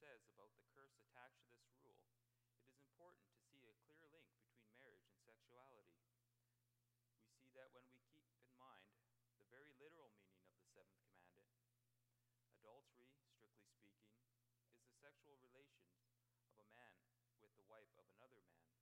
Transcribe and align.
says 0.00 0.24
about 0.32 0.48
the 0.56 0.64
curse 0.72 0.96
attached 0.96 1.44
to 1.44 1.52
this 1.60 1.68
rule, 1.84 2.00
it 2.56 2.64
is 2.64 2.72
important 2.80 3.20
to 3.36 3.44
see 3.52 3.68
a 3.68 3.76
clear 3.84 4.08
link 4.08 4.32
between 4.32 4.64
marriage 4.72 5.04
and 5.04 5.12
sexuality. 5.20 5.92
We 7.20 7.36
see 7.36 7.52
that 7.60 7.68
when 7.76 7.84
we 7.92 8.00
keep 8.08 8.32
in 8.40 8.56
mind 8.56 8.96
the 9.36 9.44
very 9.52 9.76
literal 9.76 10.08
meaning 10.16 10.40
of 10.48 10.56
the 10.56 10.64
seventh 10.72 11.04
commandment, 11.04 11.52
adultery, 12.56 13.12
strictly 13.12 13.52
speaking, 13.52 14.08
is 14.72 14.80
the 14.88 14.96
sexual 15.04 15.36
relations 15.44 15.92
of 16.48 16.56
a 16.64 16.68
man 16.72 16.96
with 17.44 17.52
the 17.52 17.68
wife 17.68 17.92
of 18.00 18.08
another 18.16 18.40
man. 18.40 18.72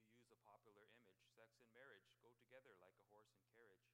To 0.00 0.16
use 0.16 0.32
a 0.32 0.40
popular 0.48 0.88
image, 0.96 1.20
sex 1.36 1.60
and 1.60 1.68
marriage 1.76 2.08
go 2.24 2.32
together 2.48 2.72
like 2.80 2.96
a 2.96 3.04
horse 3.12 3.36
and 3.36 3.44
carriage. 3.52 3.92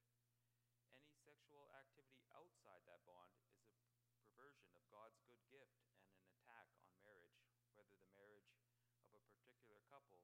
Any 0.95 1.11
sexual 1.27 1.66
activity 1.75 2.23
outside 2.30 2.86
that 2.86 3.02
bond 3.11 3.34
is 3.98 4.07
a 4.07 4.14
perversion 4.23 4.70
of 4.76 4.84
God's 4.93 5.18
good 5.26 5.40
gift 5.50 5.75
and 6.04 6.12
an 6.12 6.29
attack 6.36 6.68
on 6.79 6.93
marriage, 7.00 7.40
whether 7.75 7.96
the 7.96 8.12
marriage 8.12 8.52
of 9.12 9.22
a 9.24 9.55
particular 9.66 9.82
couple 9.90 10.22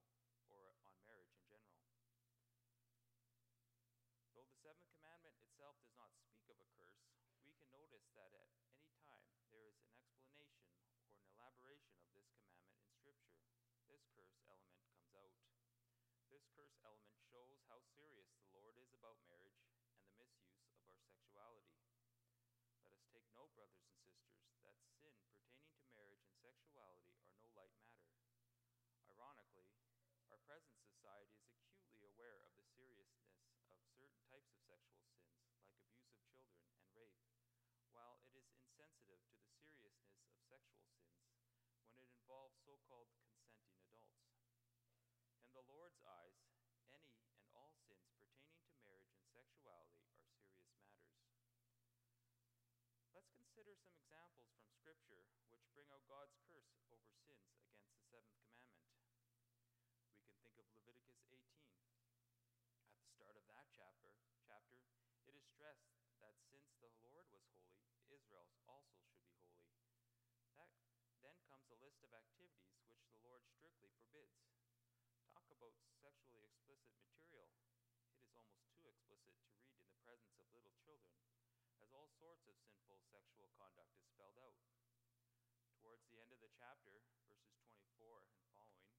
or 0.55 0.71
on 0.87 0.95
marriage 1.03 1.35
in 1.35 1.43
general. 1.51 1.83
Though 4.31 4.47
the 4.47 4.55
seventh 4.63 4.87
commandment 4.95 5.35
itself 5.43 5.75
does 5.83 5.99
not 5.99 6.15
speak 6.15 6.47
of 6.47 6.63
a 6.63 6.69
curse, 6.79 7.03
we 7.43 7.51
can 7.59 7.67
notice 7.75 8.07
that 8.15 8.31
at 8.39 8.47
any 8.71 8.95
time 9.03 9.35
there 9.51 9.67
is 9.67 9.75
an 9.83 9.91
explanation 9.99 10.71
or 11.11 11.19
an 11.19 11.27
elaboration 11.35 11.99
of 11.99 12.07
this 12.15 12.31
commandment 12.39 12.71
in 12.87 12.87
Scripture. 12.95 13.35
This 13.91 14.07
curse 14.15 14.39
element 14.47 14.79
comes 14.87 15.11
out. 15.11 15.35
This 16.31 16.47
curse 16.55 16.79
element 16.87 17.19
shows 17.27 17.59
how 17.67 17.83
serious 17.99 18.31
the 18.39 18.47
Lord 18.55 18.79
is 18.79 18.95
about 18.95 19.19
marriage 19.27 19.59
and 19.59 19.75
the 19.75 19.91
misuse 19.91 20.55
of 20.79 20.87
our 20.87 21.03
sexuality. 21.03 21.83
Let 22.87 22.95
us 22.95 23.03
take 23.11 23.27
note, 23.35 23.51
brothers 23.59 23.83
and 23.91 23.91
sisters, 24.07 24.39
that 24.63 24.79
sin 25.03 25.19
pertaining 25.35 25.75
to 25.75 25.83
marriage 25.99 26.23
and 26.31 26.39
sexuality 26.39 27.11
are 27.27 27.35
no 27.43 27.51
light 27.59 27.75
matter. 27.83 27.91
Ironically, 29.13 29.69
our 30.32 30.32
present 30.45 30.79
society 30.83 31.39
is 31.47 31.59
acutely 31.63 32.03
aware 32.07 32.43
of 32.43 32.51
the 32.59 32.67
seriousness 32.75 33.39
of 33.71 33.79
certain 33.95 34.23
types 34.27 34.51
of 34.51 34.63
sexual 34.67 35.03
sins, 35.15 35.39
like 35.59 35.71
abuse 35.71 36.19
of 36.19 36.35
children 36.43 36.75
and 36.79 36.89
rape, 36.95 37.23
while 37.93 38.19
it 38.27 38.35
is 38.35 38.51
insensitive 38.59 39.23
to 39.23 39.39
the 39.47 39.55
seriousness 39.63 40.27
of 40.27 40.39
sexual 40.49 40.83
sins 40.95 41.23
when 41.93 42.09
it 42.09 42.13
involves 42.17 42.57
so 42.65 42.81
called 42.89 43.13
consenting 43.15 43.69
adults. 43.77 44.17
In 45.45 45.53
the 45.53 45.67
Lord's 45.69 46.01
eyes, 46.03 46.41
any 46.89 47.29
and 47.37 47.53
all 47.53 47.77
sins 47.85 48.09
pertaining 48.17 48.57
to 48.57 48.73
marriage 48.73 49.13
and 49.13 49.23
sexuality 49.29 50.01
are 50.09 50.25
serious 50.33 50.73
matters. 50.73 51.39
Let's 53.13 53.29
consider 53.37 53.77
some 53.77 53.93
examples 54.01 54.49
from 54.57 54.65
Scripture 54.73 55.29
which 55.53 55.69
bring 55.77 55.93
out 55.93 56.01
God's 56.09 56.33
curse 56.49 56.73
over 56.89 57.13
sins 57.29 57.53
against 57.61 57.93
the 57.93 58.01
seventh 58.09 58.41
commandment. 58.49 58.89
We 60.33 60.41
can 60.41 60.49
think 60.57 60.73
of 60.73 60.81
Leviticus 60.89 61.21
18. 61.29 61.69
At 62.89 62.97
the 62.97 63.13
start 63.13 63.37
of 63.37 63.45
that 63.53 63.69
chapter, 63.77 64.17
chapter, 64.49 64.81
it 65.29 65.37
is 65.37 65.45
stressed 65.45 65.93
that 66.25 66.41
since 66.49 66.72
the 66.83 67.07
Lord 67.15 67.31
was 67.31 67.47
holy, 67.55 67.87
Israel 68.11 68.51
also 68.67 68.99
should 69.07 69.23
be 69.31 69.39
holy. 69.47 69.79
That 70.59 70.67
then 71.23 71.39
comes 71.47 71.71
a 71.71 71.79
list 71.79 72.03
of 72.03 72.11
activities 72.11 72.83
which 72.91 73.07
the 73.07 73.23
Lord 73.23 73.47
strictly 73.47 73.95
forbids. 73.95 74.35
Talk 75.31 75.47
about 75.55 75.79
sexually 76.03 76.43
explicit 76.43 76.91
material. 76.99 77.55
It 78.11 78.27
is 78.27 78.35
almost 78.35 78.67
too 78.75 78.91
explicit 78.91 79.31
to 79.39 79.55
read 79.55 79.79
in 79.79 79.87
the 79.87 80.03
presence 80.03 80.35
of 80.43 80.51
little 80.51 80.75
children, 80.83 81.15
as 81.79 81.95
all 81.95 82.11
sorts 82.19 82.51
of 82.51 82.59
sinful 82.59 82.99
sexual 83.15 83.47
conduct 83.55 83.95
is 83.95 84.03
spelled 84.11 84.43
out. 84.43 84.59
Towards 85.79 86.03
the 86.11 86.19
end 86.19 86.35
of 86.35 86.43
the 86.43 86.51
chapter, 86.59 86.99
verses 87.23 87.55
24 87.63 88.27
and 88.27 88.43
following, 88.59 88.99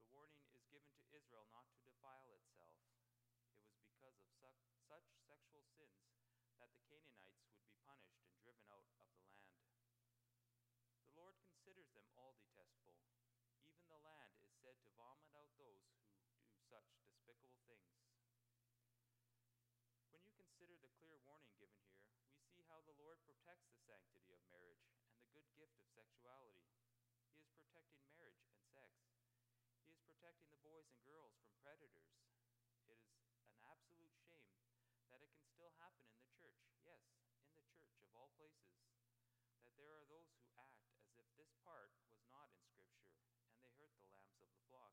the 0.00 0.08
warning 0.08 0.48
is 0.56 0.64
given 0.72 0.88
to 0.96 1.04
Israel 1.12 1.44
not 1.52 1.68
to 1.76 1.80
defile 1.84 2.32
itself. 2.32 2.80
It 3.52 3.68
was 3.76 3.84
because 3.84 4.16
of 4.16 4.28
su- 4.40 4.64
such 4.88 5.15
that 6.70 6.82
the 6.90 7.02
Canaanites 7.14 7.46
would 7.50 7.62
be 7.62 7.74
punished 7.86 8.22
and 8.26 8.34
driven 8.42 8.66
out 8.70 8.82
of 8.82 8.90
the 8.90 9.02
land. 9.06 9.30
The 11.06 11.14
Lord 11.14 11.36
considers 11.42 11.90
them 11.94 12.06
all 12.18 12.34
detestable 12.38 12.96
even 13.66 13.88
the 13.90 13.98
land 13.98 14.30
is 14.46 14.54
said 14.62 14.78
to 14.84 14.90
vomit 14.94 15.26
out 15.34 15.50
those 15.58 15.82
who 15.90 15.98
do 15.98 16.54
such 16.70 16.86
despicable 17.02 17.58
things. 17.66 17.98
When 20.12 20.22
you 20.22 20.32
consider 20.38 20.78
the 20.78 20.92
clear 21.02 21.18
warning 21.26 21.50
given 21.58 21.82
here, 21.90 22.06
we 22.30 22.46
see 22.46 22.62
how 22.70 22.78
the 22.86 22.94
Lord 22.94 23.18
protects 23.26 23.66
the 23.68 23.80
sanctity 23.90 24.32
of 24.32 24.42
marriage 24.46 24.86
and 25.10 25.18
the 25.18 25.26
good 25.34 25.46
gift 25.58 25.74
of 25.82 25.86
sexuality. 25.98 26.62
He 27.26 27.42
is 27.42 27.50
protecting 27.58 28.06
marriage 28.06 28.38
and 28.46 28.54
sex. 28.70 28.94
He 29.82 29.90
is 29.90 30.00
protecting 30.06 30.48
the 30.54 30.62
boys 30.62 30.86
and 30.90 31.02
girls 31.02 31.34
from 31.42 31.50
predators. 31.58 32.12
It 32.86 32.94
is 32.94 33.02
an 33.50 33.58
absolute 33.66 34.14
shame 34.30 34.54
that 35.10 35.22
it 35.22 35.30
can 35.34 35.46
still 35.50 35.74
happen 35.82 36.06
in 36.06 36.18
the 36.22 36.30
church. 36.38 36.62
Yes, 36.86 37.02
in 37.18 37.26
the 37.34 37.42
church 37.50 37.98
of 37.98 38.10
all 38.14 38.25
places. 38.36 38.76
That 39.64 39.72
there 39.80 39.96
are 39.96 40.04
those 40.12 40.28
who 40.36 40.44
act 40.60 40.76
as 41.08 41.16
if 41.16 41.24
this 41.40 41.48
part 41.64 41.88
was 42.04 42.20
not 42.28 42.52
in 42.52 42.68
Scripture 42.68 43.16
and 43.48 43.56
they 43.64 43.72
hurt 43.80 43.96
the 43.96 44.08
lambs 44.12 44.38
of 44.44 44.52
the 44.52 44.60
flock. 44.68 44.92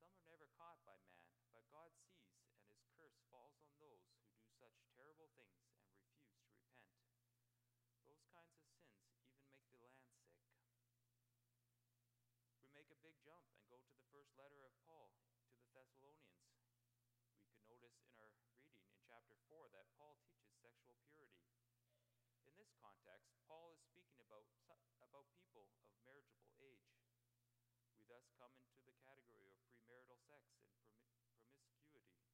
Some 0.00 0.16
are 0.16 0.24
never 0.24 0.48
caught 0.56 0.80
by 0.88 0.96
man, 1.04 1.28
but 1.52 1.68
God 1.68 1.92
sees, 2.00 2.32
and 2.64 2.72
his 2.72 2.88
curse 2.96 3.20
falls 3.28 3.52
on 3.60 3.68
those 3.76 4.00
who 4.08 4.16
do 4.32 4.48
such 4.56 4.74
terrible 4.96 5.28
things 5.36 5.60
and 5.68 5.84
refuse 5.84 6.16
to 6.16 6.48
repent. 6.48 6.96
Those 8.08 8.24
kinds 8.32 8.56
of 8.56 8.64
sins 8.64 9.04
even 9.04 9.28
make 9.52 9.68
the 9.68 9.82
land 9.84 10.00
sick. 10.08 10.56
We 12.62 12.72
make 12.72 12.88
a 12.88 12.98
big 13.04 13.20
jump 13.20 13.44
and 13.52 13.68
go 13.68 13.76
to 13.82 13.92
the 13.92 14.06
first 14.08 14.32
letter 14.40 14.64
of 14.64 14.72
Paul 14.86 15.12
to 15.12 15.60
the 15.60 15.70
Thessalonians. 15.76 16.48
We 17.68 17.76
could 17.76 17.82
notice 17.82 18.00
in 18.08 18.16
our 18.16 18.32
reading 18.32 18.64
in 18.88 18.96
chapter 19.04 19.36
4 19.50 19.68
that 19.76 19.90
Paul 19.98 20.16
teaches 20.24 20.54
sexual 20.62 20.96
purity. 21.10 21.47
This 22.68 22.76
context, 22.84 23.32
Paul 23.48 23.72
is 23.72 23.80
speaking 23.80 24.20
about, 24.20 24.44
about 25.00 25.24
people 25.40 25.64
of 25.64 25.88
marriageable 26.04 26.52
age. 26.60 26.84
We 27.96 28.04
thus 28.04 28.28
come 28.36 28.52
into 28.60 28.84
the 28.84 28.92
category 29.00 29.48
of 29.48 29.56
premarital 29.64 30.20
sex 30.28 30.44
and 31.32 31.48
promiscuity. 31.56 32.28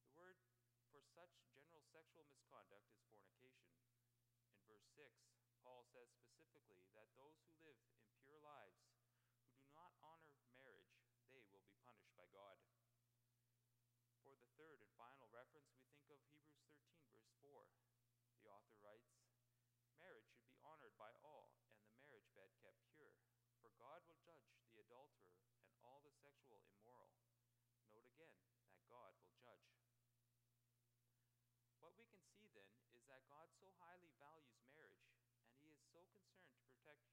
The 0.00 0.08
word 0.16 0.40
for 0.88 1.04
such 1.04 1.36
general 1.52 1.84
sexual 1.92 2.24
misconduct 2.32 2.88
is 2.96 3.04
fornication. 3.12 3.76
In 4.56 4.64
verse 4.64 4.88
6, 4.96 5.12
Paul 5.60 5.84
says 5.92 6.08
specifically 6.16 6.88
that 6.96 7.12
those 7.12 7.36
who 7.44 7.52
live 7.60 7.76
impure 8.00 8.40
lives, 8.40 8.80
who 9.44 9.52
do 9.60 9.68
not 9.76 10.00
honor 10.00 10.32
marriage, 10.48 10.96
they 11.28 11.44
will 11.52 11.60
be 11.60 11.76
punished 11.84 12.16
by 12.16 12.24
God. 12.32 12.56
For 14.24 14.32
the 14.32 14.48
third 14.56 14.80
and 14.80 14.88
final 14.96 15.28
reference, 15.28 15.68
we 15.76 15.92
think 16.08 16.08
of 16.08 16.24
Hebrews 16.40 16.72
13, 16.72 17.04
verse 17.12 17.28
4. 17.44 17.68
The 18.40 18.48
author 18.48 18.80
writes 18.80 19.20
Marriage 20.00 20.32
should 20.32 20.48
be 20.48 20.56
honored 20.64 20.96
by 20.96 21.12
all, 21.20 21.52
and 21.76 21.92
the 21.92 22.00
marriage 22.00 22.24
bed 22.32 22.48
kept 22.64 22.80
pure. 22.96 23.12
For 23.60 23.68
God 23.76 24.00
will 24.08 24.16
judge 24.24 24.48
the 24.72 24.80
adulterer 24.80 25.36
and 25.68 25.76
all 25.84 26.00
the 26.00 26.16
sexual 26.24 26.56
immoral. 26.72 27.12
Note 27.92 28.08
again 28.08 28.32
that 28.72 28.80
God 28.88 29.12
will 29.20 29.36
judge. 29.36 29.68
What 31.84 31.92
we 31.99 31.99
can 32.10 32.26
see 32.34 32.50
then 32.50 32.70
is 32.92 33.06
that 33.06 33.22
God 33.30 33.46
so 33.56 33.70
highly 33.78 34.10
values 34.18 34.58
marriage, 34.66 35.06
and 35.46 35.54
He 35.62 35.70
is 35.70 35.78
so 35.94 36.02
concerned 36.10 36.50
to 36.54 36.62
protect 36.66 37.06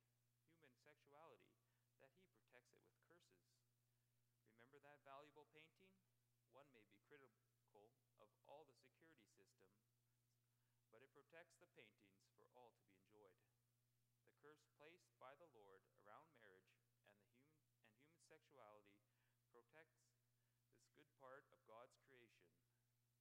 human 0.50 0.74
sexuality 0.82 1.54
that 2.02 2.10
He 2.18 2.26
protects 2.34 2.74
it 2.74 2.82
with 2.90 2.98
curses. 3.06 3.46
Remember 4.50 4.82
that 4.82 5.06
valuable 5.06 5.46
painting? 5.54 5.94
One 6.56 6.70
may 6.74 6.82
be 6.90 6.98
critical 7.06 7.46
of 8.18 8.30
all 8.50 8.66
the 8.66 8.74
security 8.74 9.22
system, 9.38 9.70
but 10.90 11.06
it 11.06 11.14
protects 11.14 11.60
the 11.62 11.70
paintings 11.78 12.26
for 12.34 12.50
all 12.58 12.74
to 12.74 12.82
be 12.90 12.98
enjoyed 12.98 13.38
the 14.26 14.34
curse 14.42 14.66
placed 14.82 15.14
by 15.22 15.38
the 15.38 15.50
Lord 15.54 15.86
around 16.02 16.34
marriage 16.42 16.74
and 16.74 16.82
the 16.82 16.98
human 16.98 17.30
and 17.78 17.94
human 17.94 18.18
sexuality 18.26 18.98
protects 19.54 20.02
this 20.10 20.82
good 20.94 21.10
part 21.22 21.46
of 21.54 21.62
God's 21.70 21.94
creation. 22.10 22.50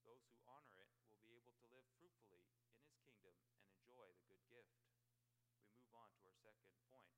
Those 0.05 0.25
who 0.31 0.38
honor 0.49 0.81
it 0.81 0.93
will 1.05 1.19
be 1.20 1.37
able 1.37 1.52
to 1.61 1.75
live 2.03 2.15
fruitfully 2.27 2.75
in 2.75 2.83
his 2.83 2.97
kingdom 2.99 3.37
and 3.55 3.71
enjoy 3.71 4.11
the 4.11 4.27
good 4.27 4.43
gift. 4.50 4.75
We 5.62 5.71
move 5.71 5.93
on 5.94 6.11
to 6.11 6.21
our 6.27 6.35
second 6.43 6.75
point, 6.91 7.12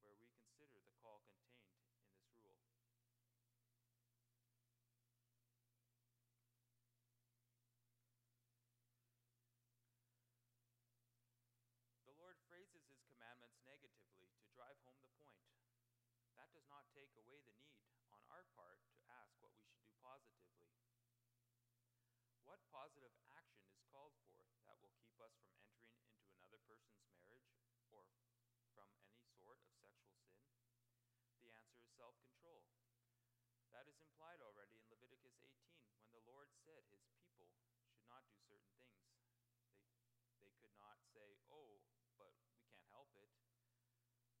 where 0.00 0.16
we 0.16 0.32
consider 0.32 0.80
the 0.80 0.94
call 1.02 1.20
contained 1.28 1.76
in 1.76 2.08
this 2.08 2.32
rule. 2.40 2.62
The 12.08 12.16
Lord 12.16 12.40
phrases 12.48 12.84
his 12.88 13.04
commandments 13.08 13.60
negatively 13.64 14.28
to 14.40 14.46
drive 14.56 14.78
home 14.88 15.00
the 15.04 15.12
point. 15.20 15.42
That 16.36 16.48
does 16.56 16.66
not 16.72 16.88
take 16.96 17.12
away 17.16 17.44
the 17.44 17.56
need 17.60 17.84
on 18.08 18.20
our 18.32 18.44
part 18.56 18.80
to 18.88 18.98
ask 19.20 19.36
what 19.44 19.52
we 19.52 19.62
should 19.68 19.80
do 19.84 19.92
positively. 20.00 20.64
What 22.42 22.58
positive 22.68 23.14
action 23.32 23.64
is 23.70 23.80
called 23.88 24.12
for 24.26 24.44
that 24.66 24.76
will 24.82 25.01
keep 25.12 25.20
us 25.20 25.36
from 25.36 25.52
entering 26.48 26.88
into 27.12 27.36
another 27.36 27.84
person's 27.92 28.64
marriage 28.64 28.64
or 28.72 28.80
from 28.96 28.96
any 29.20 29.28
sort 29.44 29.60
of 29.60 29.68
sexual 29.76 30.16
sin? 30.24 30.40
The 31.44 31.52
answer 31.52 31.76
is 31.84 31.92
self 32.00 32.16
control. 32.24 32.64
That 33.76 33.84
is 33.92 34.00
implied 34.00 34.40
already 34.40 34.80
in 34.80 34.88
Leviticus 34.88 35.36
18 35.36 35.52
when 36.00 36.16
the 36.16 36.24
Lord 36.24 36.48
said 36.64 36.80
his 36.88 37.04
people 37.12 37.44
should 37.92 38.00
not 38.08 38.24
do 38.32 38.40
certain 38.48 38.72
things. 38.80 39.04
They, 39.20 40.48
they 40.48 40.52
could 40.64 40.72
not 40.80 40.96
say, 41.12 41.36
Oh, 41.52 41.76
but 42.16 42.32
we 42.40 42.48
can't 42.64 42.80
help 42.88 43.12
it. 43.20 43.28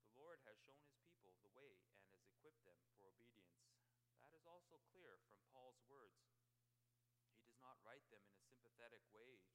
The 0.08 0.16
Lord 0.16 0.40
has 0.48 0.56
shown 0.64 0.80
his 0.88 1.04
people 1.04 1.36
the 1.44 1.52
way 1.52 1.68
and 2.00 2.00
has 2.16 2.24
equipped 2.32 2.64
them 2.64 2.80
for 2.96 3.12
obedience. 3.12 3.60
That 4.24 4.32
is 4.32 4.48
also 4.48 4.80
clear 4.88 5.20
from 5.28 5.36
Paul's 5.52 5.84
words. 5.84 6.16
He 7.36 7.44
does 7.44 7.60
not 7.60 7.76
write 7.84 8.08
them 8.08 8.24
in 8.24 8.32
a 8.40 8.44
sympathetic 8.48 9.04
way 9.12 9.51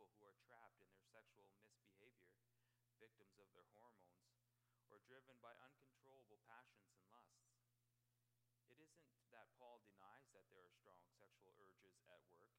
people 0.00 0.16
who 0.16 0.32
are 0.32 0.40
trapped 0.48 0.80
in 0.80 0.88
their 0.96 1.04
sexual 1.12 1.44
misbehavior, 1.52 2.32
victims 2.96 3.36
of 3.36 3.44
their 3.52 3.68
hormones, 3.76 4.32
or 4.88 4.96
driven 5.04 5.36
by 5.44 5.52
uncontrollable 5.60 6.40
passions 6.48 6.88
and 6.88 7.04
lusts. 7.12 7.44
It 8.64 8.80
isn't 8.80 9.12
that 9.28 9.52
Paul 9.60 9.84
denies 9.84 10.24
that 10.32 10.48
there 10.56 10.64
are 10.64 10.72
strong 10.72 11.04
sexual 11.20 11.52
urges 11.60 12.00
at 12.08 12.24
work. 12.32 12.56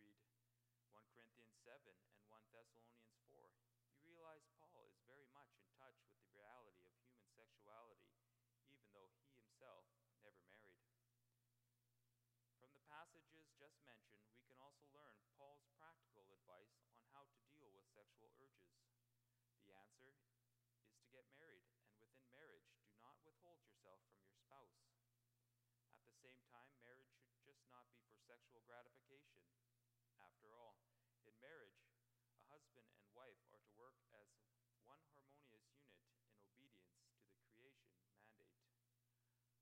you 0.00 0.16
read 0.16 0.48
1 0.88 0.96
Corinthians 1.12 1.60
7 1.60 1.76
and 1.92 2.24
1 2.24 2.40
Thessalonians 2.48 3.20
4, 3.28 3.52
you 3.92 4.08
realize 4.08 4.48
Paul 4.56 4.88
is 4.88 4.96
very 5.04 5.28
much 5.36 5.52
in 5.60 5.68
touch 5.76 6.00
with 6.08 6.16
the 6.24 6.32
reality 6.32 6.88
of 6.88 6.96
human 7.04 7.28
sexuality, 7.36 8.16
even 8.64 8.88
though 8.96 9.12
he 9.12 9.28
himself 9.28 9.84
never 10.24 10.40
married. 10.56 10.88
From 12.56 12.72
the 12.72 12.80
passages 12.88 13.44
just 13.60 13.76
mentioned, 13.84 14.24
we 14.32 14.40
can 14.48 14.56
also 14.56 14.88
learn 14.96 15.12
Paul's 15.36 15.68
practical 15.76 16.24
advice 16.32 16.72
on 16.88 17.04
how 17.12 17.28
to 17.28 17.38
deal 17.52 17.68
with 17.68 17.84
sexual 17.92 18.32
urges. 18.40 18.72
The 19.60 19.76
answer 19.76 20.08
is 20.08 20.16
to 20.96 21.04
get 21.12 21.28
married, 21.36 21.68
and 21.84 22.00
within 22.00 22.24
marriage, 22.32 22.64
do 22.88 22.96
not 22.96 23.20
withhold 23.20 23.60
yourself 23.68 24.00
from 24.08 24.16
your 24.24 24.32
spouse. 24.32 24.80
At 25.92 26.00
the 26.08 26.16
same 26.16 26.40
time, 26.48 26.72
marriage 26.80 27.12
should 27.20 27.36
just 27.44 27.60
not 27.68 27.84
be 27.92 28.00
for 28.08 28.15
sexual 28.26 28.58
gratification. 28.66 29.38
After 30.18 30.50
all, 30.58 30.82
in 31.22 31.34
marriage, 31.38 31.86
a 32.34 32.42
husband 32.50 32.90
and 32.90 33.06
wife 33.14 33.38
are 33.54 33.62
to 33.62 33.72
work 33.78 33.94
as 34.10 34.26
one 34.82 34.98
harmonious 35.14 35.70
unit 35.78 36.02
in 36.26 36.42
obedience 36.42 37.06
to 37.22 37.38
the 37.38 37.46
creation 37.54 37.94
mandate. 38.02 38.58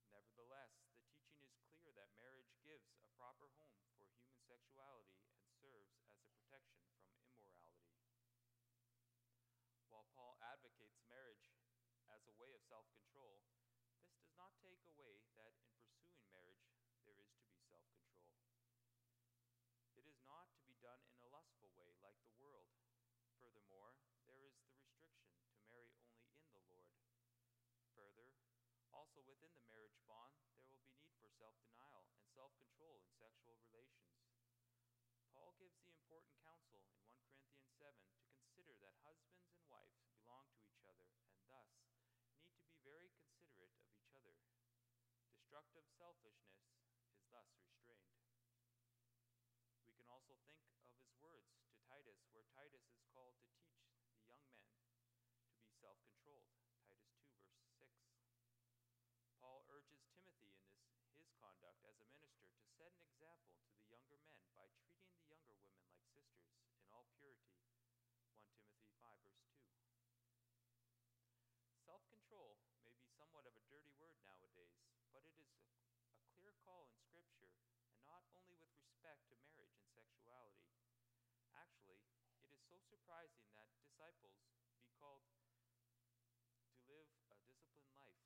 Nevertheless, 0.09 0.73
the 0.89 0.97
teaching 1.05 1.45
is 1.45 1.61
clear 1.77 1.93
that 1.93 2.17
marriage 2.17 2.57
gives 2.65 2.89
a 2.97 3.05
proper 3.21 3.53
home 3.61 3.85
for 4.01 4.09
human 4.17 4.41
sexuality 4.49 5.21
and 5.37 5.45
serves 5.61 5.93
as 6.09 6.17
a 6.25 6.29
protection 6.33 6.89
from 6.97 7.13
immorality. 7.21 7.85
While 9.93 10.09
Paul 10.17 10.41
advocates 10.41 11.05
marriage 11.05 11.53
as 12.09 12.25
a 12.25 12.35
way 12.41 12.57
of 12.57 12.65
self 12.65 12.89
control, 12.97 13.45
this 14.01 14.09
does 14.17 14.33
not 14.35 14.57
take 14.65 14.81
away 14.89 15.21
that 15.37 15.53
in 15.61 15.77
pursuing 15.85 16.25
marriage 16.27 16.65
there 17.05 17.19
is 17.21 17.31
to 17.37 17.45
be 17.47 17.61
self 17.69 17.85
control. 17.93 18.25
It 19.95 20.07
is 20.09 20.19
not 20.27 20.51
to 20.59 20.63
be 20.67 20.75
done 20.83 21.01
in 21.15 21.21
a 21.23 21.31
lustful 21.31 21.71
way 21.79 21.95
like 22.03 22.19
the 22.27 22.35
world. 22.37 22.67
Furthermore, 23.39 23.95
there 24.27 24.41
is 24.43 24.57
the 24.67 24.75
restriction 24.75 25.39
to 25.55 25.61
marry 25.71 25.95
only 26.03 26.27
in 26.35 26.39
the 26.51 26.59
Lord. 26.59 26.91
Further, 27.95 28.31
also 28.91 29.23
within 29.45 29.61
the 29.61 29.69
marriage 29.69 30.01
bond, 30.09 30.33
there 30.57 30.65
will 30.65 30.81
be 30.81 30.89
need 30.97 31.13
for 31.21 31.29
self 31.29 31.53
denial 31.61 32.09
and 32.17 32.25
self 32.33 32.57
control 32.57 32.97
in 32.97 33.13
sexual 33.21 33.61
relations. 33.69 34.17
Paul 35.37 35.53
gives 35.61 35.77
the 35.85 35.93
important 35.93 36.33
counsel 36.41 36.81
in 36.81 36.89
1 36.97 37.13
Corinthians 37.29 37.69
7 37.77 37.93
to 37.93 38.25
consider 38.41 38.73
that 38.81 38.97
husbands 39.05 39.45
and 39.53 39.61
wives 39.69 40.01
belong 40.17 40.49
to 40.57 40.65
each 40.65 40.81
other 40.89 41.13
and 41.29 41.45
thus 41.45 41.69
need 41.85 42.09
to 42.09 42.57
be 42.57 42.73
very 42.89 43.13
considerate 43.21 43.77
of 43.77 43.85
each 43.93 44.09
other. 44.17 44.33
Destructive 45.29 45.85
selfishness 45.93 46.65
is 47.13 47.21
thus 47.29 47.53
restrained. 47.61 48.17
We 49.85 49.93
can 49.93 50.09
also 50.09 50.41
think 50.49 50.65
of 50.73 50.89
his 50.97 51.13
words 51.21 51.53
to 51.69 51.77
Titus, 51.85 52.17
where 52.33 52.49
Titus 52.57 52.89
is 52.89 53.05
called 53.13 53.37
to 53.37 53.53
teach 53.61 54.09
the 54.09 54.25
young 54.25 54.41
men 54.57 54.73
to 54.73 55.61
be 55.61 55.69
self 55.77 56.01
controlled. 56.09 56.49
Titus 56.89 57.13
2, 57.21 57.45
verse 57.77 57.93
6. 58.09 58.25
Paul 59.45 59.69
urges 59.69 60.09
Timothy 60.09 60.57
in 60.57 60.65
this, 60.73 60.97
his 61.21 61.29
conduct 61.65 61.97
as 61.97 62.13
a 62.13 62.21
minister 62.21 62.53
to 62.61 62.69
set 62.77 62.93
an 62.93 63.09
example 63.09 63.49
to 63.57 63.65
the 63.73 63.81
younger 63.89 64.05
men 64.21 64.37
by 64.53 64.69
treating 64.77 65.09
the 65.09 65.17
younger 65.17 65.49
women 65.49 65.73
like 65.81 65.97
sisters 66.13 66.45
in 66.77 66.85
all 66.93 67.09
purity. 67.17 67.57
1 68.37 68.53
Timothy 68.53 68.93
5, 69.01 69.17
verse 69.33 69.49
2. 69.65 69.81
Self 71.89 72.05
control 72.13 72.61
may 72.85 72.93
be 73.01 73.09
somewhat 73.17 73.49
of 73.49 73.57
a 73.57 73.65
dirty 73.65 73.97
word 73.97 74.13
nowadays, 74.29 74.77
but 75.09 75.25
it 75.25 75.33
is 75.41 75.49
a, 75.57 75.65
a 76.13 76.25
clear 76.37 76.53
call 76.69 76.85
in 76.93 77.01
Scripture, 77.01 77.49
and 77.97 78.05
not 78.05 78.29
only 78.37 78.61
with 78.61 78.69
respect 78.77 79.25
to 79.33 79.41
marriage 79.49 79.73
and 79.81 79.89
sexuality. 79.97 80.69
Actually, 81.57 82.05
it 82.45 82.53
is 82.53 82.61
so 82.69 82.77
surprising 82.93 83.49
that 83.57 83.73
disciples 83.81 84.37
be 84.77 84.85
called 85.01 85.25
to 85.33 86.77
live 86.85 87.09
a 87.33 87.41
disciplined 87.49 87.97
life. 87.97 88.21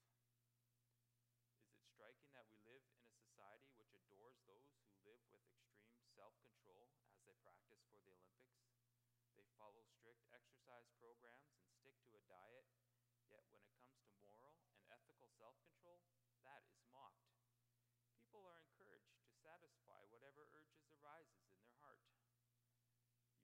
Is 1.63 1.79
it 1.79 1.87
striking 1.99 2.31
that 2.33 2.47
we 2.51 2.59
live 2.63 2.83
in 2.95 3.03
a 3.03 3.11
society 3.19 3.75
which 3.75 3.91
adores 3.93 4.39
those 4.47 4.65
who 4.71 4.89
live 5.05 5.21
with 5.29 5.43
extreme 5.51 6.08
self 6.19 6.35
control 6.43 6.91
as 7.15 7.23
they 7.23 7.39
practice 7.47 7.79
for 7.87 8.03
the 8.03 8.11
Olympics? 8.11 8.59
They 9.39 9.47
follow 9.55 9.87
strict 9.87 10.27
exercise 10.35 10.91
programs 10.99 11.47
and 11.55 11.63
stick 11.71 11.95
to 12.11 12.19
a 12.19 12.23
diet, 12.27 12.67
yet 13.31 13.47
when 13.55 13.63
it 13.63 13.71
comes 13.79 13.95
to 14.03 14.11
moral 14.19 14.59
and 14.67 14.83
ethical 14.91 15.31
self 15.39 15.55
control, 15.63 16.03
that 16.43 16.67
is 16.67 16.83
mocked. 16.91 17.31
People 18.19 18.43
are 18.51 18.59
encouraged 18.59 19.15
to 19.23 19.31
satisfy 19.31 20.03
whatever 20.11 20.51
urges 20.59 20.91
arises 20.91 21.47
in 21.47 21.55
their 21.63 21.79
heart. 21.79 22.03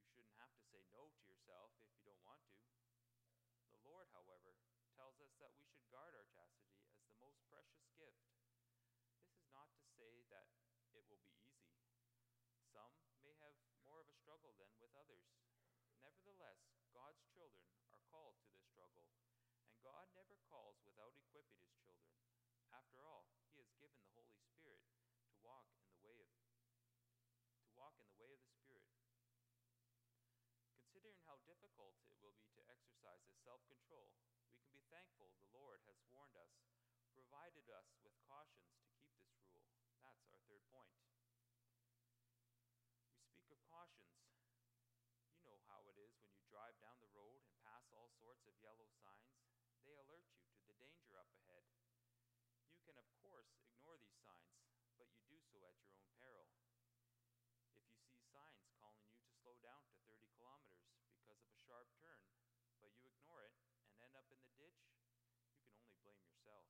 You 0.03 0.11
shouldn't 0.11 0.35
have 0.43 0.50
to 0.59 0.65
say 0.67 0.82
no 0.91 1.15
to 1.15 1.23
yourself 1.31 1.79
if 1.79 1.94
you 1.94 2.03
don't 2.03 2.27
want 2.27 2.43
to. 2.50 2.59
The 3.70 3.79
Lord, 3.87 4.11
however, 4.11 4.59
tells 4.99 5.23
us 5.23 5.31
that 5.38 5.55
we 5.55 5.62
should 5.70 5.87
guard 5.94 6.19
our 6.19 6.27
chastity 6.35 6.82
as 6.91 6.99
the 7.06 7.15
most 7.23 7.38
precious 7.47 7.87
gift. 7.94 8.19
This 9.23 9.31
is 9.38 9.47
not 9.55 9.70
to 9.79 9.82
say 9.94 10.27
that 10.35 10.50
it 10.94 11.06
will 11.06 11.23
be 11.23 11.38
easy. 11.38 11.94
Some 12.75 12.91
may 13.23 13.31
have 13.38 13.55
more 13.87 14.03
of 14.03 14.11
a 14.11 14.19
struggle 14.19 14.50
than 14.59 14.67
with 14.82 14.91
others. 14.99 15.23
Nevertheless, 16.03 16.59
God's 16.91 17.23
children 17.31 17.70
are 17.94 18.03
called 18.10 18.34
to 18.43 18.51
this 18.51 18.67
struggle, 18.67 19.06
and 19.63 19.79
God 19.79 20.10
never 20.19 20.34
calls 20.51 20.82
without 20.82 21.15
equipping 21.15 21.63
his 21.63 21.79
children. 21.87 22.10
After 22.75 22.98
all, 23.06 23.31
he 23.55 23.63
has 23.63 23.70
given 23.79 23.94
the 24.03 24.10
Holy 24.19 24.34
Spirit 24.51 24.82
to 25.31 25.39
walk 25.46 25.70
in 25.79 25.87
the 25.87 26.03
way 26.03 26.19
of 26.19 26.27
to 27.63 27.70
walk 27.79 27.94
in 28.03 28.10
the 28.10 28.19
way 28.19 28.34
of 28.34 28.43
the 28.43 28.51
Spirit. 28.58 28.91
Considering 30.75 31.22
how 31.31 31.39
difficult 31.46 31.94
it 32.10 32.19
will 32.19 32.34
be 32.34 32.51
to 32.58 32.63
exercise 32.67 33.22
this 33.22 33.39
self-control, 33.46 34.10
we 34.51 34.58
can 34.58 34.75
be 34.75 34.82
thankful 34.91 35.31
the 35.39 35.46
Lord 35.55 35.79
has 35.87 36.03
warned 36.10 36.34
us, 36.34 36.51
provided 37.15 37.70
us 37.70 37.87
with 38.03 38.19
cautions 38.27 38.75
to 38.75 38.82
keep 38.98 39.06
this 39.15 39.31
rule. 39.39 39.63
That's 40.03 40.27
our 40.27 40.43
third 40.51 40.67
point. 40.75 40.91
Cautions. 43.74 44.22
You 45.34 45.50
know 45.50 45.58
how 45.66 45.82
it 45.90 45.98
is 45.98 46.14
when 46.22 46.31
you 46.31 46.46
drive 46.46 46.78
down 46.78 46.94
the 47.02 47.10
road 47.10 47.43
and 47.43 47.50
pass 47.66 47.82
all 47.90 48.06
sorts 48.22 48.46
of 48.46 48.54
yellow 48.62 48.86
signs. 49.02 49.34
They 49.82 49.98
alert 49.98 50.31
you 50.31 50.46
to 50.46 50.62
the 50.62 50.78
danger 50.78 51.19
up 51.19 51.26
ahead. 51.34 51.66
You 52.70 52.78
can, 52.86 52.94
of 52.94 53.10
course, 53.19 53.50
ignore 53.66 53.98
these 53.98 54.14
signs, 54.22 54.62
but 54.94 55.10
you 55.10 55.26
do 55.26 55.43
so 55.50 55.58
at 55.66 55.74
your 55.82 55.90
own 55.90 56.06
peril. 56.14 56.46
If 57.66 57.90
you 57.90 57.98
see 57.98 58.22
signs 58.31 58.62
calling 58.78 59.10
you 59.10 59.19
to 59.19 59.26
slow 59.43 59.58
down 59.58 59.82
to 59.90 59.94
30 60.06 60.22
kilometers 60.38 60.94
because 61.19 61.43
of 61.43 61.50
a 61.50 61.58
sharp 61.66 61.90
turn, 61.98 62.22
but 62.78 62.94
you 62.94 63.10
ignore 63.10 63.43
it 63.43 63.58
and 63.90 63.98
end 64.06 64.14
up 64.14 64.31
in 64.31 64.38
the 64.38 64.54
ditch, 64.54 64.86
you 65.50 65.66
can 65.66 65.74
only 65.82 65.98
blame 65.98 66.22
yourself. 66.22 66.62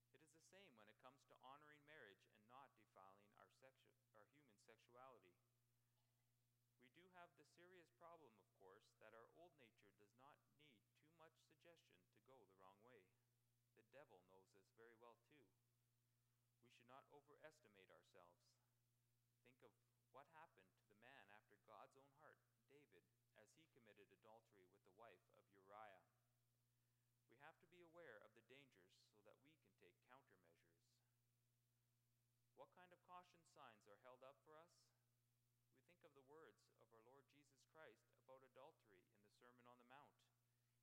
It 0.00 0.16
is 0.16 0.32
the 0.32 0.40
same 0.48 0.72
when 0.80 0.88
it 0.88 0.96
comes 1.04 1.20
to 1.28 1.36
honoring 1.44 1.84
marriage 1.84 2.24
and 2.32 2.48
not 2.48 2.72
defiling 2.80 3.28
our, 3.36 3.52
sexu- 3.60 4.00
our 4.16 4.24
human 4.56 4.79
sexuality. 4.90 5.38
We 6.82 6.90
do 6.98 7.06
have 7.14 7.30
the 7.38 7.46
serious 7.54 7.86
problem, 7.94 8.34
of 8.34 8.50
course, 8.58 8.90
that 8.98 9.14
our 9.14 9.30
old 9.38 9.54
nature 9.62 9.94
does 9.94 10.10
not 10.18 10.34
need 10.50 10.66
too 10.98 11.14
much 11.14 11.30
suggestion 11.46 12.02
to 12.10 12.18
go 12.26 12.34
the 12.42 12.58
wrong 12.58 12.74
way. 12.82 13.06
The 13.78 13.86
devil 13.94 14.18
knows 14.34 14.50
this 14.50 14.66
very 14.74 14.98
well, 14.98 15.14
too. 15.30 15.46
We 16.58 16.66
should 16.66 16.90
not 16.90 17.06
overestimate 17.14 17.86
ourselves. 17.86 18.42
Think 19.62 19.62
of 19.62 19.70
what 20.10 20.26
happened 20.34 20.66
to 20.74 20.82
the 20.90 20.98
man 21.06 21.22
after 21.38 21.54
God's 21.70 21.94
own 21.94 22.10
heart, 22.18 22.42
David, 22.66 23.06
as 23.38 23.46
he 23.54 23.62
committed 23.70 24.10
adultery 24.10 24.66
with 24.74 24.82
the 24.82 24.98
wife 24.98 25.22
of 25.38 25.46
Uriah. 25.54 26.02
We 27.30 27.38
have 27.38 27.54
to 27.62 27.70
be 27.70 27.86
aware 27.94 28.18
of 28.26 28.34
the 28.34 28.42
dangers 28.50 28.98
so 29.06 29.22
that 29.22 29.38
we 29.38 29.54
can 29.54 29.70
take 29.78 29.94
countermeasures. 30.10 30.50
What 32.60 32.76
kind 32.76 32.92
of 32.92 33.00
caution 33.08 33.40
signs 33.56 33.88
are 33.88 33.96
held 34.04 34.20
up 34.20 34.36
for 34.44 34.52
us? 34.52 34.68
We 35.72 35.80
think 35.88 36.04
of 36.04 36.12
the 36.12 36.28
words 36.28 36.60
of 36.84 36.92
our 36.92 37.00
Lord 37.08 37.24
Jesus 37.32 37.64
Christ 37.72 38.04
about 38.20 38.44
adultery 38.52 39.00
in 39.16 39.24
the 39.24 39.32
Sermon 39.40 39.64
on 39.64 39.80
the 39.80 39.88
Mount. 39.88 40.12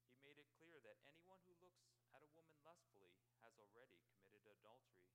He 0.10 0.18
made 0.26 0.42
it 0.42 0.50
clear 0.58 0.82
that 0.82 0.98
anyone 1.06 1.38
who 1.46 1.54
looks 1.62 1.86
at 2.18 2.26
a 2.26 2.34
woman 2.34 2.58
lustfully 2.66 3.14
has 3.46 3.54
already 3.62 4.02
committed 4.10 4.42
adultery. 4.58 5.06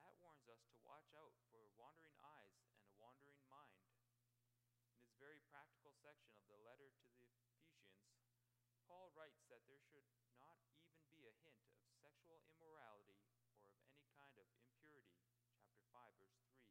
That 0.00 0.16
warns 0.24 0.48
us 0.48 0.64
to 0.72 0.80
watch 0.80 1.12
out 1.12 1.36
for 1.52 1.68
wandering 1.76 2.16
eyes 2.24 2.56
and 2.80 2.88
a 2.88 2.96
wandering 2.96 3.44
mind. 3.52 3.84
In 4.88 4.96
his 5.04 5.12
very 5.20 5.44
practical 5.52 5.92
section 5.92 6.40
of 6.40 6.48
the 6.48 6.56
letter 6.64 6.88
to 6.88 7.04
the 7.12 7.20
Ephesians, 7.28 7.84
Paul 8.88 9.12
writes 9.12 9.44
that 9.52 9.60
there 9.68 9.84
should 9.92 10.08
not 10.40 10.56
even 10.72 11.04
be 11.12 11.28
a 11.28 11.36
hint 11.44 11.60
of 11.76 11.84
sexual 12.00 12.40
immorality 12.48 13.20
or 13.60 13.76
of 13.76 13.84
any 13.86 14.08
kind 14.16 14.34
of 14.34 14.48
impurity, 14.58 15.22
chapter 15.54 15.78
5, 15.94 16.10
verse 16.18 16.42
3. 16.50 16.66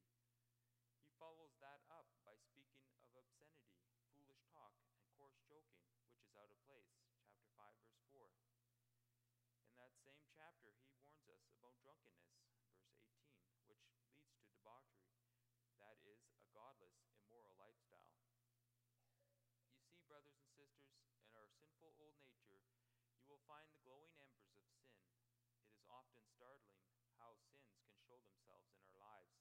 He 1.00 1.08
follows 1.16 1.56
that 1.64 1.80
up 1.88 2.12
by 2.28 2.36
speaking 2.36 2.84
of 2.84 2.92
obscenity, 2.92 3.56
foolish 4.12 4.44
talk, 4.52 4.76
and 4.92 5.00
coarse 5.16 5.40
joking, 5.48 5.80
which 6.12 6.28
is 6.28 6.36
out 6.36 6.52
of 6.52 6.60
place, 6.68 6.92
chapter 7.16 7.48
5, 7.56 7.72
verse 7.88 8.04
4. 8.12 8.28
In 9.64 9.74
that 9.80 9.96
same 10.04 10.20
chapter, 10.36 10.76
he 10.76 10.92
warns 11.00 11.24
us 11.32 11.40
about 11.56 11.79
drunkenness, 11.90 12.46
verse 12.54 12.76
18, 12.86 13.66
which 13.66 13.82
leads 14.06 14.30
to 14.38 14.46
debauchery, 14.54 15.18
that 15.82 15.98
is, 16.06 16.22
a 16.38 16.46
godless, 16.54 16.94
immoral 17.10 17.56
lifestyle. 17.58 18.14
You 19.74 19.86
see, 19.90 20.06
brothers 20.06 20.38
and 20.38 20.50
sisters, 20.54 20.94
in 21.26 21.34
our 21.34 21.50
sinful 21.50 21.94
old 21.98 22.18
nature, 22.22 22.62
you 23.18 23.26
will 23.26 23.42
find 23.50 23.66
the 23.74 23.82
glowing 23.82 24.14
embers 24.22 24.54
of 24.54 24.62
sin. 24.70 24.86
It 25.66 25.74
is 25.74 25.82
often 25.90 26.22
startling 26.30 26.86
how 27.18 27.34
sins 27.50 27.74
can 27.82 27.94
show 28.06 28.22
themselves 28.22 28.70
in 28.70 28.78
our 28.82 28.98
lives. 29.02 29.34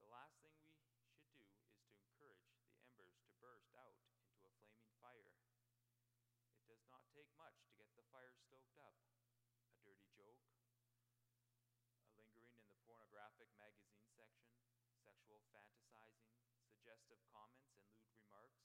The 0.00 0.08
last 0.08 0.40
thing 0.40 0.56
we 0.56 0.68
should 0.72 0.88
do 0.88 1.04
is 1.04 1.20
to 1.36 1.92
encourage 2.00 2.48
the 2.48 2.64
embers 2.64 3.12
to 3.20 3.28
burst 3.42 3.70
out 3.76 3.96
into 4.00 4.24
a 4.24 4.32
flaming 4.40 4.88
fire. 5.04 5.36
It 6.54 6.64
does 6.66 6.82
not 6.88 7.04
take 7.12 7.28
much 7.36 7.60
to 7.66 7.72
get 7.76 7.88
the 7.94 8.06
fire 8.10 8.32
stoked 8.34 8.76
up. 8.80 8.96
A 9.68 9.76
dirty 9.84 10.08
joke, 10.16 10.42
a 12.02 12.10
lingering 12.18 12.56
in 12.58 12.66
the 12.66 12.78
pornographic 12.82 13.48
magazine 13.54 14.02
section, 14.16 14.50
sexual 15.06 15.37
fantasizing, 15.50 16.36
suggestive 16.68 17.20
comments 17.32 17.72
and 17.80 17.88
lewd 17.96 18.12
remarks, 18.16 18.64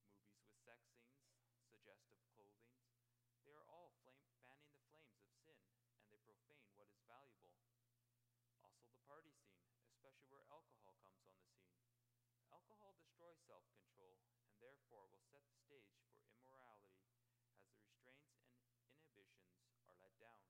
movies 0.00 0.40
with 0.40 0.56
sex 0.64 0.80
scenes, 0.96 1.28
suggestive 1.68 2.20
clothing. 2.32 2.72
They 3.44 3.52
are 3.52 3.68
all 3.68 3.92
flame, 4.04 4.28
fanning 4.44 4.72
the 4.72 4.84
flames 4.92 5.16
of 5.20 5.28
sin, 5.40 5.60
and 6.00 6.08
they 6.12 6.20
profane 6.24 6.72
what 6.76 6.88
is 6.92 7.00
valuable. 7.08 7.56
Also, 8.60 8.84
the 8.90 9.00
party 9.08 9.32
scene, 9.32 9.64
especially 9.88 10.28
where 10.28 10.44
alcohol 10.52 10.96
comes 11.04 11.24
on 11.24 11.36
the 11.40 11.48
scene. 11.48 11.80
Alcohol 12.52 12.96
destroys 12.98 13.38
self 13.44 13.64
control 13.72 14.18
and 14.48 14.56
therefore 14.60 15.08
will 15.12 15.24
set 15.28 15.44
the 15.48 15.56
stage 15.60 15.92
for 16.00 16.16
immorality 16.32 17.04
as 17.52 17.68
the 17.68 17.80
restraints 17.80 18.34
and 18.72 18.84
inhibitions 18.88 19.60
are 19.88 19.96
let 20.00 20.16
down. 20.18 20.42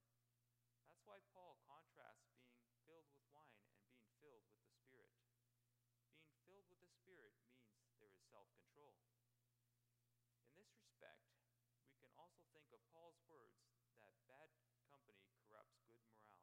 That's 0.88 1.05
why 1.05 1.21
Paul 1.37 1.61
contrasts 1.69 2.33
being 2.49 2.73
filled 2.87 3.07
with 3.12 3.21
wine 3.29 3.61
and 3.77 3.85
being 3.85 4.09
filled 4.25 4.47
with 4.49 4.65
the 4.65 4.73
Spirit. 4.88 5.12
Being 6.17 6.33
filled 6.49 6.67
with 6.73 6.81
the 6.81 6.88
Spirit 6.88 7.37
means 7.69 7.93
there 8.00 8.09
is 8.09 8.25
self 8.33 8.49
control. 8.57 8.97
In 10.57 10.65
this 10.73 10.88
respect, 10.99 11.31
we 11.87 11.95
can 12.02 12.11
also 12.19 12.43
think 12.50 12.67
of 12.75 12.83
Paul's 12.90 13.23
words 13.31 13.55
that 14.02 14.11
bad 14.26 14.50
company 14.90 15.31
corrupts 15.47 15.78
good 15.87 15.95
morals. 16.02 16.43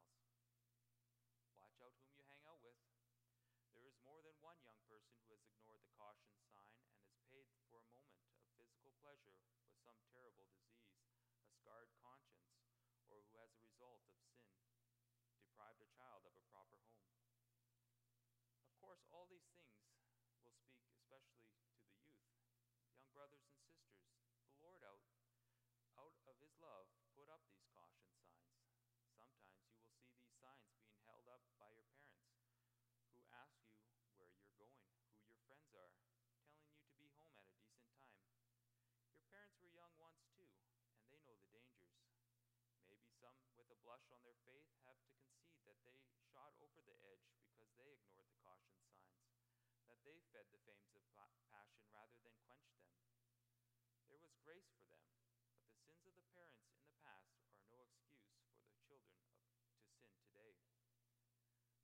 Watch 1.60 1.76
out 1.84 1.92
whom 2.00 2.16
you 2.16 2.24
hang 2.24 2.40
out 2.48 2.64
with. 2.64 2.80
There 3.76 3.84
is 3.84 4.00
more 4.00 4.24
than 4.24 4.32
one 4.40 4.56
young 4.64 4.80
person 4.88 5.12
who 5.28 5.36
has 5.36 5.44
ignored 5.44 5.84
the 5.84 5.92
caution 6.00 6.32
sign 6.48 6.72
and 6.88 7.04
has 7.04 7.20
paid 7.28 7.44
for 7.52 7.68
a 7.68 7.68
moment 7.68 8.00
of 8.40 8.48
physical 8.56 8.96
pleasure 9.04 9.36
with 9.68 9.76
some 9.84 10.00
terrible 10.08 10.48
disease, 10.48 11.04
a 11.44 11.52
scarred 11.60 11.92
conscience, 12.00 12.56
or 13.12 13.20
who, 13.28 13.36
as 13.44 13.52
a 13.52 13.60
result 13.60 14.00
of 14.08 14.16
sin, 14.24 14.40
deprived 15.36 15.84
a 15.84 15.90
child 16.00 16.24
of 16.24 16.32
a 16.32 16.44
proper 16.48 16.80
home. 16.80 17.12
Of 18.64 18.72
course, 18.80 19.04
all 19.12 19.28
these 19.28 19.44
things 19.52 19.76
will 20.40 20.56
speak 20.56 20.88
especially 20.96 21.44
to 21.44 21.60
the 21.60 21.76
youth. 21.76 22.00
Young 22.96 23.12
brothers 23.12 23.44
and 23.44 23.60
sisters, 23.60 24.16
the 24.46 24.64
Lord 24.64 24.80
out, 24.86 25.02
out 25.98 26.16
of 26.30 26.36
His 26.40 26.54
love 26.62 26.86
put 27.12 27.28
up 27.28 27.42
these 27.50 27.66
caution 27.74 28.06
signs. 28.08 28.46
Sometimes 28.96 29.36
you 29.42 29.52
will 29.52 29.68
see 29.76 30.08
these 30.08 30.25
signs 30.36 30.68
being 30.76 31.00
held 31.08 31.24
up 31.32 31.40
by 31.56 31.72
your 31.72 31.88
parents 31.96 32.36
who 33.12 33.24
ask 33.32 33.56
you 33.64 33.80
where 34.20 34.28
you're 34.36 34.56
going, 34.60 34.84
who 35.16 35.24
your 35.24 35.40
friends 35.48 35.72
are, 35.72 35.92
telling 36.36 36.68
you 36.68 36.84
to 36.84 36.92
be 37.00 37.08
home 37.16 37.32
at 37.40 37.48
a 37.48 37.56
decent 37.56 37.96
time. 37.96 38.44
Your 39.16 39.24
parents 39.32 39.56
were 39.60 39.72
young 39.72 39.96
once 39.96 40.20
too, 40.36 40.52
and 41.00 41.08
they 41.08 41.20
know 41.24 41.40
the 41.40 41.48
dangers. 41.48 41.96
Maybe 42.84 43.08
some, 43.16 43.36
with 43.56 43.72
a 43.72 43.78
blush 43.80 44.04
on 44.12 44.20
their 44.20 44.36
faith, 44.44 44.68
have 44.84 45.00
to 45.00 45.10
concede 45.16 45.64
that 45.64 45.80
they 45.88 46.04
shot 46.30 46.52
over 46.60 46.84
the 46.84 46.96
edge 47.08 47.26
because 47.48 47.72
they 47.80 47.96
ignored 47.96 48.28
the 48.28 48.38
caution 48.44 48.76
signs, 48.84 49.24
that 49.88 50.00
they 50.04 50.20
fed 50.30 50.46
the 50.52 50.60
flames 50.68 50.92
of 50.92 51.02
passion 51.16 51.48
rather 51.90 52.20
than 52.22 52.36
quenched 52.44 52.76
them. 52.76 52.92
There 54.12 54.20
was 54.22 54.36
grace 54.44 54.68
for 54.76 54.86
them, 54.86 55.02
but 55.50 55.64
the 55.66 55.74
sins 55.82 56.04
of 56.06 56.14
the 56.14 56.26
parents 56.30 56.62
in 56.70 56.78
the 56.78 56.94
past 57.02 57.32
are 57.50 57.64
no 57.72 57.82
excuse 57.82 58.30
for 58.54 58.70
the 58.70 58.78
children 58.86 59.18
of, 59.18 59.34
to 59.34 59.82
sin 59.98 60.14
today. 60.30 60.54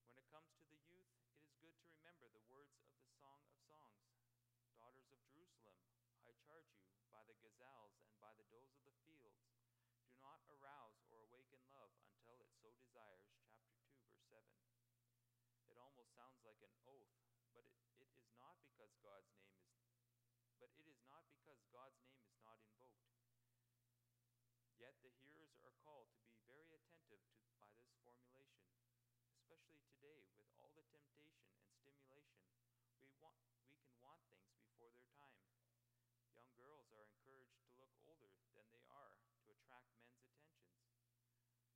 When 0.07 0.22
it 0.22 0.22
comes 0.33 0.49
to 0.57 0.65
the 0.65 0.81
youth, 0.89 1.12
it 1.29 1.45
is 1.45 1.53
good 1.61 1.77
to 1.77 1.93
remember 1.93 2.25
the 2.33 2.41
words 2.49 2.73
of 2.81 2.89
the 2.97 3.05
Song 3.21 3.45
of 3.45 3.53
Songs 3.69 4.01
Daughters 4.81 5.05
of 5.12 5.21
Jerusalem, 5.29 5.77
I 6.25 6.33
charge 6.41 6.73
you, 6.73 6.89
by 7.12 7.21
the 7.29 7.37
gazelles 7.45 8.01
and 8.09 8.17
by 8.17 8.33
the 8.41 8.49
does 8.49 8.73
of 8.73 8.81
the 8.89 8.97
fields, 9.05 9.45
do 10.01 10.09
not 10.25 10.41
arouse 10.49 10.97
or 11.12 11.21
awaken 11.29 11.61
love 11.77 11.93
until 12.09 12.41
it 12.41 12.49
so 12.65 12.73
desires. 12.81 13.29
Chapter 13.45 13.77
2, 13.93 14.09
verse 14.33 14.49
7. 14.57 14.73
It 15.69 15.77
almost 15.77 16.17
sounds 16.17 16.41
like 16.49 16.65
an 16.65 16.73
oath, 16.89 17.12
but 17.53 17.69
it, 17.69 17.69
it 18.01 18.09
is 18.17 18.33
not 18.41 18.57
because 18.65 18.89
God's 19.05 19.29
name 19.37 19.53
is 19.53 19.69
but 20.57 20.73
it 20.81 20.89
is 20.89 21.05
not 21.05 21.29
because 21.29 21.61
God's 21.69 22.01
name 22.09 22.25
is 22.25 22.41
not 22.41 22.57
invoked. 22.73 23.05
Yet 24.81 24.97
the 25.05 25.12
hearers 25.21 25.61
are 25.61 25.77
called 25.85 26.09
to 26.17 26.25
be 26.25 26.41
very 26.49 26.73
attentive 26.73 27.21
to, 27.21 27.45
by 27.53 27.69
this 27.77 27.93
formulation, 28.01 28.82
especially 29.53 29.85
today 30.01 30.25
with 30.33 30.49
all 30.57 30.73
the 30.73 30.81
temptation 30.89 31.45
and 31.61 31.69
stimulation. 31.77 32.41
We, 32.97 33.13
want, 33.21 33.37
we 33.69 33.77
can 33.85 33.93
want 34.01 34.25
things 34.33 34.49
before 34.57 34.89
their 34.97 35.05
time. 35.13 35.45
Young 36.33 36.49
girls 36.57 36.89
are 36.97 37.05
encouraged 37.05 37.61
to 37.61 37.69
look 37.77 37.93
older 38.09 38.33
than 38.57 38.65
they 38.73 38.81
are 38.89 39.13
to 39.45 39.53
attract 39.53 39.93
men's 39.93 40.25
attentions. 40.25 40.89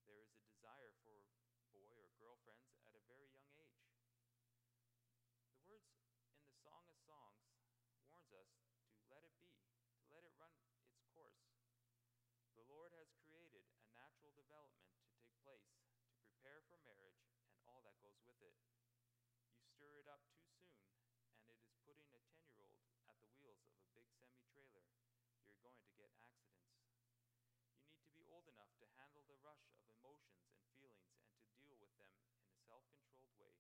There 0.09 0.16
is 0.25 0.33
a 0.33 0.40
desire 0.49 0.88
for 1.04 1.21
boy 1.68 1.92
or 2.00 2.09
girlfriends 2.16 2.73
at 2.80 2.97
a 2.97 3.02
very 3.04 3.28
young 3.28 3.45
age. 3.61 3.85
The 5.61 5.68
words 5.68 5.92
in 5.92 6.49
the 6.49 6.56
Song 6.64 6.88
of 6.88 6.97
Songs 7.04 7.45
warns 8.09 8.33
us 8.33 8.56
to 8.97 9.04
let 9.12 9.21
it 9.21 9.37
be, 9.37 9.52
to 9.52 10.04
let 10.16 10.25
it 10.25 10.33
run 10.40 10.56
its 10.80 11.04
course. 11.12 11.45
The 12.56 12.64
Lord 12.73 12.97
has 12.97 13.12
created 13.28 13.68
a 13.76 13.85
natural 13.92 14.33
development 14.33 14.88
to 14.97 15.12
take 15.21 15.37
place 15.45 15.68
to 16.16 16.16
prepare 16.25 16.64
for 16.73 16.80
marriage 16.80 17.21
and 17.56 17.68
all 17.68 17.83
that 17.85 17.97
goes 18.00 18.15
with 18.26 18.42
it. 18.42 18.54
You 19.54 19.62
stir 19.62 20.02
it 20.02 20.09
up 20.11 20.23
too 20.35 20.42
soon, 20.50 20.83
and 21.47 21.47
it 21.47 21.54
is 21.54 21.71
putting 21.87 22.02
a 22.11 22.21
10 22.26 22.42
year 22.42 22.59
old 22.59 22.75
at 23.06 23.14
the 23.23 23.30
wheels 23.38 23.62
of 23.62 23.78
a 23.78 23.87
big 23.95 24.06
semi 24.18 24.35
trailer. 24.50 24.87
You're 25.47 25.62
going 25.62 25.78
to 25.87 25.95
get 25.95 26.11
accidents. 26.18 26.83
You 27.78 27.87
need 27.87 28.02
to 28.02 28.11
be 28.11 28.26
old 28.26 28.50
enough 28.50 28.75
to 28.83 28.87
handle 28.99 29.23
the 29.30 29.38
rush 29.47 29.62
of 29.71 29.78
emotions 29.95 30.42
and 30.42 30.59
feelings 30.75 31.06
and 31.30 31.38
to 31.47 31.54
deal 31.62 31.78
with 31.78 31.95
them 32.02 32.11
in 32.42 32.50
a 32.50 32.59
self 32.66 32.83
controlled 32.90 33.35
way. 33.38 33.54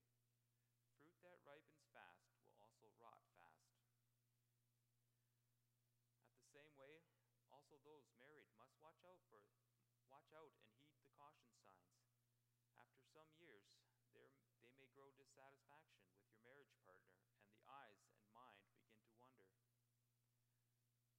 Fruit 0.98 1.14
that 1.22 1.38
ripens 1.46 1.86
fast 1.94 2.26
will 2.34 2.50
also 2.58 2.90
rot 2.98 3.22
fast. 3.38 3.70
At 6.26 6.34
the 6.34 6.48
same 6.50 6.74
way, 6.74 7.06
also 7.52 7.78
those 7.86 8.08
married 8.18 8.50
must 8.58 8.74
watch 8.82 8.98
out 9.06 9.20
for 9.30 9.38
watch 10.06 10.30
out 10.32 10.54
and 10.62 10.70
heed 10.80 10.96
the 11.02 11.10
caution 11.18 11.50
signs. 11.60 11.98
After 12.78 13.02
some 13.10 13.30
years, 13.36 13.65
grow 14.96 15.12
dissatisfaction 15.12 16.00
with 16.08 16.24
your 16.24 16.40
marriage 16.40 16.72
partner, 16.80 17.20
and 17.44 17.52
the 17.52 17.60
eyes 17.68 18.00
and 18.16 18.24
mind 18.32 18.64
begin 18.64 18.96
to 18.96 19.12
wander. 19.12 19.52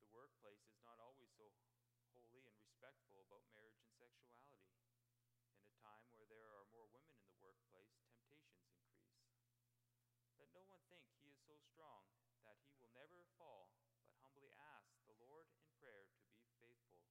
The 0.01 0.10
workplace 0.10 0.65
is 0.65 0.81
not 0.81 0.98
always 0.98 1.29
so 1.38 1.46
holy 2.10 2.41
and 2.50 2.57
respectful 2.57 3.22
about 3.22 3.46
marriage 3.53 3.77
and 3.77 3.93
sexuality. 3.93 4.65
In 5.62 5.69
a 5.69 5.77
time 5.77 6.10
where 6.10 6.25
there 6.25 6.50
are 6.57 6.65
more 6.74 6.89
women 6.89 7.13
in 7.22 7.29
the 7.29 7.38
workplace, 7.38 7.93
temptations 8.01 8.65
increase. 8.74 9.46
Let 10.41 10.50
no 10.57 10.65
one 10.65 10.81
think 10.89 11.05
he 11.13 11.29
is 11.29 11.38
so 11.46 11.62
strong 11.62 12.10
that 12.50 12.57
he 12.65 12.74
will 12.81 12.89
never 12.98 13.29
fall, 13.38 13.77
but 14.01 14.10
humbly 14.25 14.57
ask 14.57 14.89
the 15.05 15.22
Lord 15.22 15.46
in 15.53 15.62
prayer 15.77 16.10
to 16.10 16.34
be 16.34 16.50
faithful. 16.57 17.05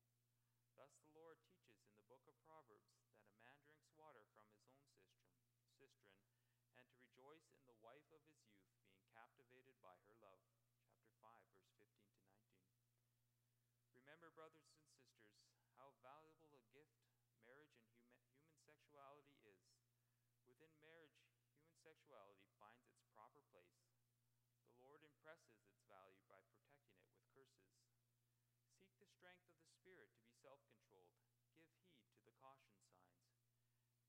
Thus 0.74 0.98
the 0.98 1.14
Lord 1.14 1.38
teaches 1.46 1.78
in 1.86 1.94
the 1.94 2.10
book 2.10 2.26
of 2.26 2.34
Proverbs 2.42 2.90
that 3.22 3.30
a 3.30 3.38
man 3.38 3.54
drinks 3.62 3.86
water 3.94 4.26
from 4.34 4.50
his 4.50 4.66
own 4.66 4.82
cistern, 4.82 5.30
cistern 5.78 6.16
and 6.76 6.92
to 7.00 7.05
rejoice 7.16 7.48
in 7.56 7.64
the 7.64 7.80
wife 7.80 8.04
of 8.12 8.20
his 8.28 8.36
youth, 8.44 8.76
being 8.84 9.00
captivated 9.08 9.72
by 9.80 9.96
her 10.04 10.12
love. 10.20 10.36
Chapter 10.84 11.08
5, 11.16 11.48
verse 11.48 11.72
15 11.80 12.12
to 12.12 12.28
19. 12.28 12.76
Remember, 13.96 14.28
brothers 14.36 14.68
and 14.68 14.76
sisters, 14.84 15.24
how 15.80 15.96
valuable 16.04 16.52
a 16.52 16.60
gift 16.76 16.92
marriage 17.40 17.72
and 17.80 17.88
huma- 17.88 18.20
human 18.28 18.52
sexuality 18.68 19.40
is. 19.48 19.64
Within 20.44 20.76
marriage, 20.76 21.16
human 21.56 21.72
sexuality 21.80 22.52
finds 22.60 22.84
its 22.92 23.00
proper 23.16 23.40
place. 23.48 23.80
The 24.68 24.76
Lord 24.84 25.00
impresses 25.00 25.56
its 25.64 25.80
value 25.88 26.20
by 26.28 26.44
protecting 26.44 27.00
it 27.00 27.08
with 27.32 27.48
curses. 27.64 27.72
Seek 28.76 28.92
the 29.00 29.08
strength 29.08 29.48
of 29.48 29.56
the 29.56 29.64
Spirit 29.72 30.12
to 30.12 30.20
be 30.20 30.36
self 30.36 30.60
controlled. 30.68 31.16
Give 31.48 31.64
heed 31.80 32.04
to 32.12 32.20
the 32.28 32.36
caution 32.36 32.76
signs. 32.84 33.24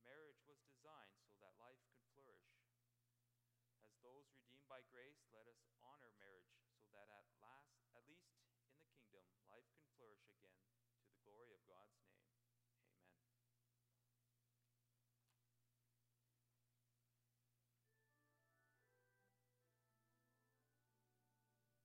Marriage 0.03 0.43
was 0.43 0.59
designed 0.67 1.15
so 1.23 1.39
that 1.39 1.55
life 1.55 1.79
could 1.87 2.03
flourish. 2.11 2.43
As 3.85 3.93
those 4.01 4.25
redeemed 4.33 4.56
by 4.67 4.83
grace, 4.91 5.23
let 5.31 5.47
us 5.47 5.76